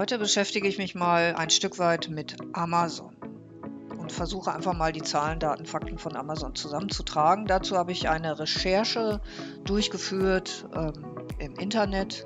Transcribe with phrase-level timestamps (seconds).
[0.00, 3.14] Heute beschäftige ich mich mal ein Stück weit mit Amazon
[3.98, 7.44] und versuche einfach mal die Zahlen, Daten, Fakten von Amazon zusammenzutragen.
[7.44, 9.20] Dazu habe ich eine Recherche
[9.64, 11.04] durchgeführt ähm,
[11.38, 12.24] im Internet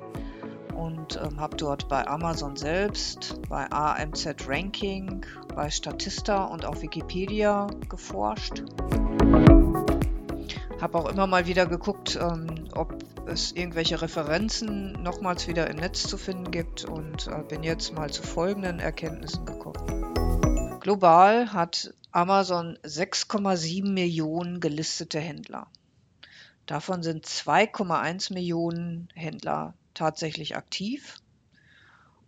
[0.73, 7.67] und ähm, habe dort bei Amazon selbst, bei AMZ Ranking, bei Statista und auf Wikipedia
[7.89, 8.63] geforscht.
[10.79, 12.95] Habe auch immer mal wieder geguckt, ähm, ob
[13.27, 18.11] es irgendwelche Referenzen nochmals wieder im Netz zu finden gibt und äh, bin jetzt mal
[18.11, 20.79] zu folgenden Erkenntnissen gekommen.
[20.79, 25.67] Global hat Amazon 6,7 Millionen gelistete Händler.
[26.65, 31.21] Davon sind 2,1 Millionen Händler tatsächlich aktiv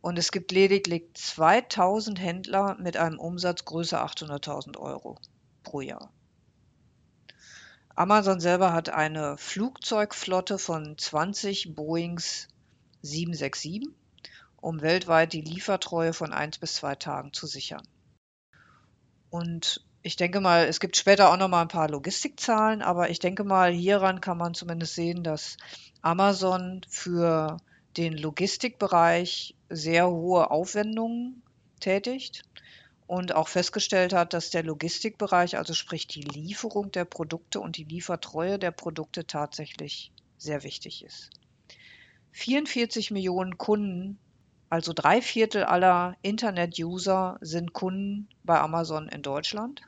[0.01, 5.17] und es gibt lediglich 2000 Händler mit einem Umsatz größer 800.000 Euro
[5.63, 6.11] pro Jahr.
[7.97, 12.47] Amazon selber hat eine Flugzeugflotte von 20 Boeings
[13.01, 13.89] 767,
[14.61, 17.81] um weltweit die Liefertreue von 1 bis 2 Tagen zu sichern.
[19.31, 23.17] Und ich denke mal, es gibt später auch noch mal ein paar Logistikzahlen, aber ich
[23.17, 25.57] denke mal, hieran kann man zumindest sehen, dass
[26.03, 27.57] Amazon für
[27.97, 31.41] den Logistikbereich sehr hohe Aufwendungen
[31.79, 32.43] tätigt
[33.07, 37.85] und auch festgestellt hat, dass der Logistikbereich, also sprich die Lieferung der Produkte und die
[37.85, 41.29] Liefertreue der Produkte tatsächlich sehr wichtig ist.
[42.33, 44.19] 44 Millionen Kunden,
[44.69, 49.81] also drei Viertel aller Internet-User sind Kunden bei Amazon in Deutschland.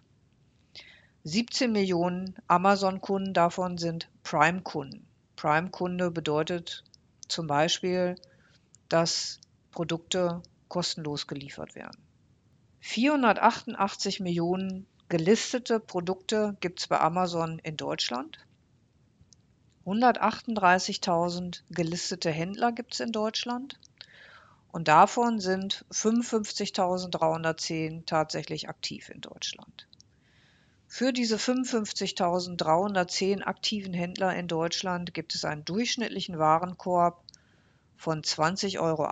[1.25, 5.05] 17 Millionen Amazon-Kunden davon sind Prime-Kunden.
[5.35, 6.85] Prime-Kunde bedeutet
[7.27, 8.15] zum Beispiel,
[8.87, 9.39] dass
[9.71, 12.08] Produkte kostenlos geliefert werden.
[12.81, 18.39] 488 Millionen gelistete Produkte gibt es bei Amazon in Deutschland.
[19.85, 23.79] 138.000 gelistete Händler gibt es in Deutschland.
[24.71, 29.87] Und davon sind 55.310 tatsächlich aktiv in Deutschland.
[30.87, 37.23] Für diese 55.310 aktiven Händler in Deutschland gibt es einen durchschnittlichen Warenkorb
[37.95, 39.09] von 20,80 Euro,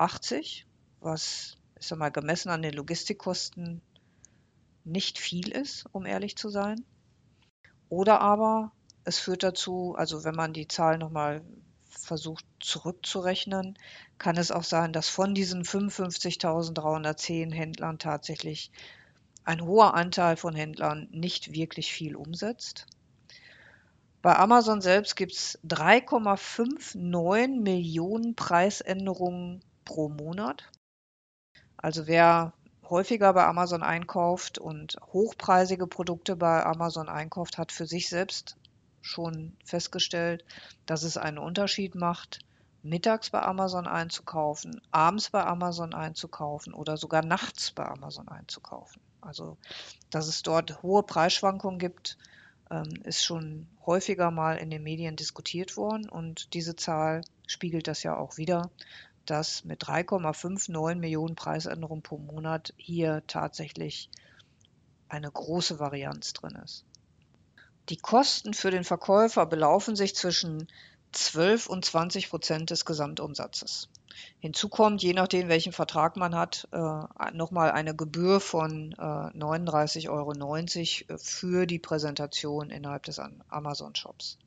[1.01, 3.81] was ich sag mal, gemessen an den Logistikkosten
[4.83, 6.83] nicht viel ist, um ehrlich zu sein.
[7.89, 8.71] Oder aber
[9.03, 11.41] es führt dazu, also wenn man die Zahl nochmal
[11.89, 13.77] versucht zurückzurechnen,
[14.17, 18.71] kann es auch sein, dass von diesen 55.310 Händlern tatsächlich
[19.43, 22.85] ein hoher Anteil von Händlern nicht wirklich viel umsetzt.
[24.21, 30.69] Bei Amazon selbst gibt es 3,59 Millionen Preisänderungen pro Monat.
[31.77, 32.53] Also wer
[32.89, 38.57] häufiger bei Amazon einkauft und hochpreisige Produkte bei Amazon einkauft, hat für sich selbst
[39.01, 40.43] schon festgestellt,
[40.85, 42.39] dass es einen Unterschied macht,
[42.83, 49.01] mittags bei Amazon einzukaufen, abends bei Amazon einzukaufen oder sogar nachts bei Amazon einzukaufen.
[49.21, 49.57] Also,
[50.09, 52.17] dass es dort hohe Preisschwankungen gibt,
[52.69, 58.03] ähm, ist schon häufiger mal in den Medien diskutiert worden und diese Zahl spiegelt das
[58.03, 58.69] ja auch wieder,
[59.29, 64.09] dass mit 3,59 Millionen Preisänderungen pro Monat hier tatsächlich
[65.09, 66.83] eine große Varianz drin ist.
[67.89, 70.67] Die Kosten für den Verkäufer belaufen sich zwischen
[71.13, 73.87] 12 und 20 Prozent des Gesamtumsatzes.
[74.39, 80.09] Hinzu kommt, je nachdem, welchen Vertrag man hat, äh, nochmal eine Gebühr von äh, 39,90
[80.09, 84.37] Euro für die Präsentation innerhalb des Amazon-Shops.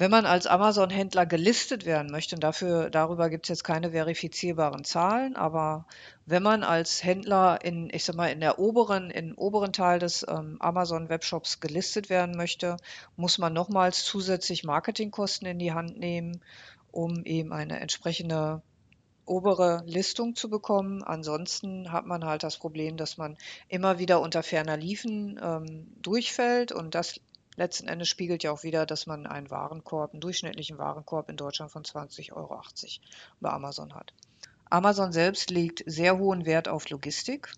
[0.00, 4.84] Wenn man als Amazon-Händler gelistet werden möchte, und dafür, darüber gibt es jetzt keine verifizierbaren
[4.84, 5.86] Zahlen, aber
[6.24, 10.24] wenn man als Händler in, ich sag mal, in der oberen, im oberen Teil des
[10.28, 12.76] ähm, Amazon-Webshops gelistet werden möchte,
[13.16, 16.42] muss man nochmals zusätzlich Marketingkosten in die Hand nehmen,
[16.92, 18.62] um eben eine entsprechende
[19.26, 21.02] obere Listung zu bekommen.
[21.02, 26.70] Ansonsten hat man halt das Problem, dass man immer wieder unter ferner Liefen ähm, durchfällt
[26.70, 27.20] und das
[27.58, 31.70] letzten Endes spiegelt ja auch wieder, dass man einen Warenkorb, einen durchschnittlichen Warenkorb in Deutschland
[31.70, 32.62] von 20,80 Euro
[33.40, 34.14] bei Amazon hat.
[34.70, 37.52] Amazon selbst legt sehr hohen Wert auf Logistik.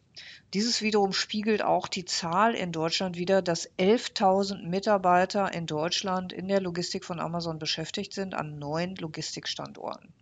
[0.54, 6.48] Dieses wiederum spiegelt auch die Zahl in Deutschland wieder, dass 11.000 Mitarbeiter in Deutschland in
[6.48, 10.12] der Logistik von Amazon beschäftigt sind an neun Logistikstandorten.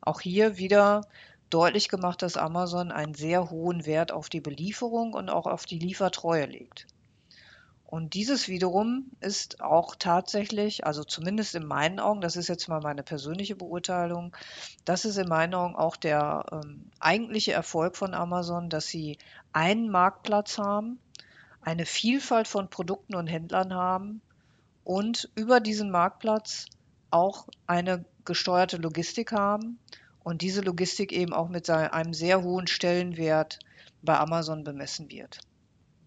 [0.00, 1.02] Auch hier wieder
[1.48, 5.78] deutlich gemacht, dass Amazon einen sehr hohen Wert auf die Belieferung und auch auf die
[5.78, 6.86] Liefertreue legt.
[7.92, 12.80] Und dieses wiederum ist auch tatsächlich, also zumindest in meinen Augen, das ist jetzt mal
[12.80, 14.34] meine persönliche Beurteilung,
[14.86, 19.18] das ist in meinen Augen auch der ähm, eigentliche Erfolg von Amazon, dass sie
[19.52, 21.00] einen Marktplatz haben,
[21.60, 24.22] eine Vielfalt von Produkten und Händlern haben
[24.84, 26.64] und über diesen Marktplatz
[27.10, 29.78] auch eine gesteuerte Logistik haben
[30.24, 33.58] und diese Logistik eben auch mit einem sehr hohen Stellenwert
[34.00, 35.40] bei Amazon bemessen wird.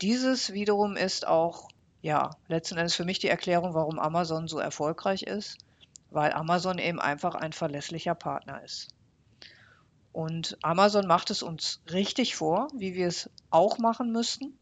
[0.01, 1.69] Dieses wiederum ist auch,
[2.05, 5.57] ja, letzten Endes für mich die Erklärung, warum Amazon so erfolgreich ist,
[6.11, 8.89] weil Amazon eben einfach ein verlässlicher Partner ist.
[10.13, 14.55] Und Amazon macht es uns richtig vor, wie wir es auch machen müssten.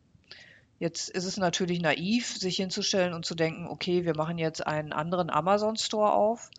[0.79, 4.93] Jetzt ist es natürlich naiv, sich hinzustellen und zu denken, okay, wir machen jetzt einen
[4.93, 6.49] anderen Amazon Store auf.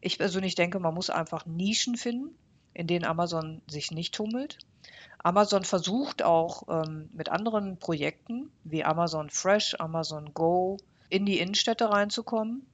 [0.00, 2.34] Ich persönlich denke, man muss einfach Nischen finden,
[2.72, 4.56] in denen Amazon sich nicht tummelt.
[5.22, 10.78] Amazon versucht auch ähm, mit anderen Projekten wie Amazon Fresh, Amazon Go
[11.08, 12.66] in die Innenstädte reinzukommen.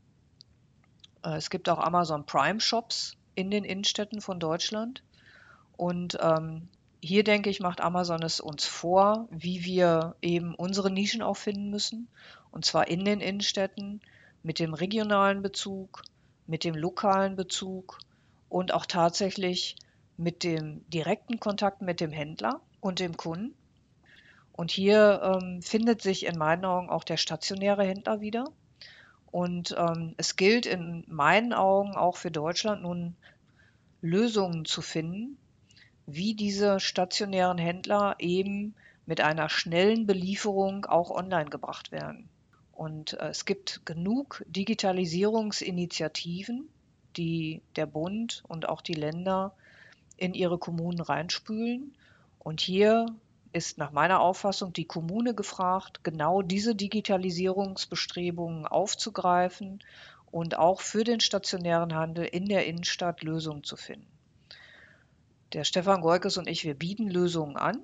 [1.22, 5.02] Äh, es gibt auch Amazon Prime Shops in den Innenstädten von Deutschland.
[5.76, 6.68] Und ähm,
[7.00, 11.70] hier denke ich, macht Amazon es uns vor, wie wir eben unsere Nischen auch finden
[11.70, 12.08] müssen.
[12.50, 14.00] Und zwar in den Innenstädten
[14.42, 16.02] mit dem regionalen Bezug,
[16.46, 17.98] mit dem lokalen Bezug
[18.48, 19.76] und auch tatsächlich
[20.18, 23.54] mit dem direkten Kontakt mit dem Händler und dem Kunden.
[24.52, 28.50] Und hier ähm, findet sich in meinen Augen auch der stationäre Händler wieder.
[29.30, 33.14] Und ähm, es gilt in meinen Augen auch für Deutschland nun
[34.00, 35.38] Lösungen zu finden,
[36.06, 38.74] wie diese stationären Händler eben
[39.06, 42.28] mit einer schnellen Belieferung auch online gebracht werden.
[42.72, 46.68] Und äh, es gibt genug Digitalisierungsinitiativen,
[47.16, 49.54] die der Bund und auch die Länder
[50.18, 51.96] in ihre Kommunen reinspülen.
[52.38, 53.06] Und hier
[53.52, 59.82] ist nach meiner Auffassung die Kommune gefragt, genau diese Digitalisierungsbestrebungen aufzugreifen
[60.30, 64.06] und auch für den stationären Handel in der Innenstadt Lösungen zu finden.
[65.54, 67.82] Der Stefan Goikes und ich, wir bieten Lösungen an.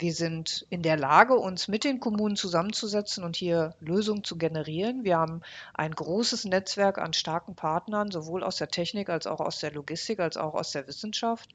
[0.00, 5.04] Wir sind in der Lage, uns mit den Kommunen zusammenzusetzen und hier Lösungen zu generieren.
[5.04, 5.42] Wir haben
[5.74, 10.18] ein großes Netzwerk an starken Partnern, sowohl aus der Technik als auch aus der Logistik,
[10.20, 11.50] als auch aus der Wissenschaft,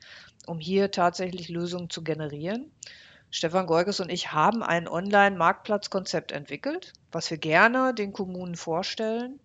[0.46, 2.72] um hier tatsächlich Lösungen zu generieren.
[3.32, 9.40] Stefan Goikes und ich haben ein Online-Marktplatzkonzept entwickelt, was wir gerne den Kommunen vorstellen,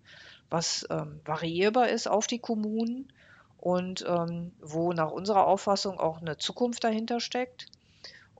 [0.51, 3.11] was ähm, variierbar ist auf die Kommunen
[3.57, 7.67] und ähm, wo nach unserer Auffassung auch eine Zukunft dahinter steckt.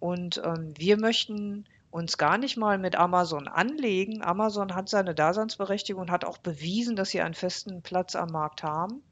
[0.01, 4.23] Und ähm, wir möchten uns gar nicht mal mit Amazon anlegen.
[4.23, 8.63] Amazon hat seine Daseinsberechtigung und hat auch bewiesen, dass sie einen festen Platz am Markt
[8.63, 9.03] haben.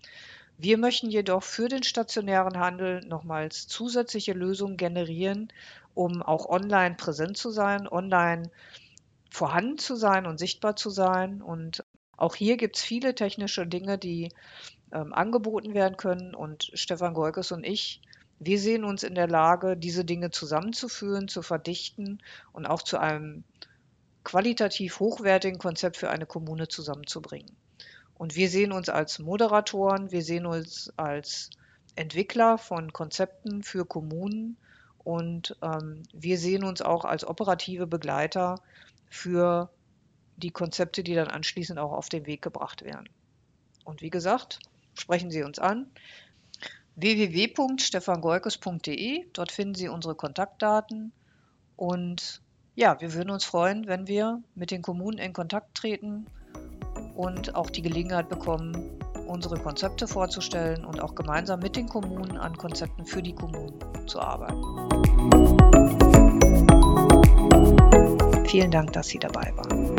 [0.57, 5.53] Wir möchten jedoch für den stationären Handel nochmals zusätzliche Lösungen generieren,
[5.95, 8.51] um auch online präsent zu sein, online
[9.31, 11.43] vorhanden zu sein und sichtbar zu sein.
[11.43, 11.85] Und
[12.17, 14.33] auch hier gibt es viele technische Dinge, die
[14.93, 16.35] ähm, angeboten werden können.
[16.35, 18.01] Und Stefan Goikes und ich,
[18.41, 23.45] wir sehen uns in der Lage, diese Dinge zusammenzuführen, zu verdichten und auch zu einem
[24.25, 27.57] qualitativ hochwertigen Konzept für eine Kommune zusammenzubringen.
[28.15, 31.51] Und wir sehen uns als Moderatoren, wir sehen uns als
[31.95, 34.57] Entwickler von Konzepten für Kommunen
[34.99, 38.61] und ähm, wir sehen uns auch als operative Begleiter
[39.09, 39.71] für
[40.37, 43.09] die Konzepte, die dann anschließend auch auf den Weg gebracht werden.
[43.85, 44.61] Und wie gesagt,
[44.95, 45.91] sprechen Sie uns an.
[46.99, 49.27] www.stefangoikes.de.
[49.33, 51.13] Dort finden Sie unsere Kontaktdaten.
[51.77, 52.43] Und
[52.75, 56.27] ja, wir würden uns freuen, wenn wir mit den Kommunen in Kontakt treten
[57.15, 62.57] und auch die Gelegenheit bekommen, unsere Konzepte vorzustellen und auch gemeinsam mit den Kommunen an
[62.57, 64.63] Konzepten für die Kommunen zu arbeiten.
[68.47, 69.98] Vielen Dank, dass Sie dabei waren.